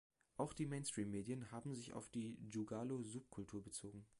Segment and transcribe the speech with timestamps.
[0.35, 4.03] Auch die Mainstream-Medien haben sich auf die Juggalo-Subkultur bezogen.